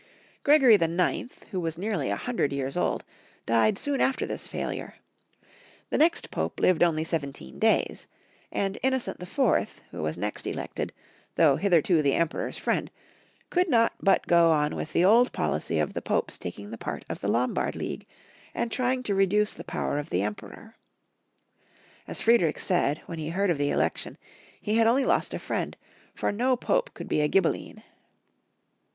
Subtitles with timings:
[0.43, 3.03] Gregory IX., who was nearly a hundred years old,
[3.45, 4.95] died soon after this failure;
[5.91, 8.07] the next Pope lived only seventeen days,
[8.51, 10.91] and Innocent IV., who was next elected,
[11.35, 12.89] though hitherto the Emperor's friend,
[13.51, 17.05] could not but go on with the old policy of the Popes taking the part
[17.07, 18.07] of the Lombard league,
[18.55, 20.75] and trying to reduce the power of the Emperor.
[22.07, 24.17] As Friedrich said, when he heard of the election,
[24.59, 25.77] he had only lost a friend,
[26.15, 27.83] for no Pope could be a Ghi belline.